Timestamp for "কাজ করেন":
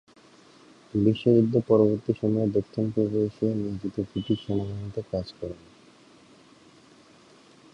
5.11-5.61